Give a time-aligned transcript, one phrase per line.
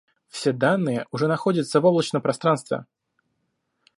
[0.29, 2.87] Все данные уже находятся в облачном пространстве